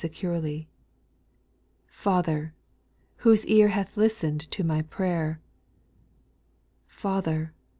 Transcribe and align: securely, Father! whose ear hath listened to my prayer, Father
securely, 0.01 0.67
Father! 1.85 2.55
whose 3.17 3.45
ear 3.45 3.67
hath 3.67 3.95
listened 3.95 4.41
to 4.49 4.63
my 4.63 4.81
prayer, 4.81 5.39
Father 6.87 7.53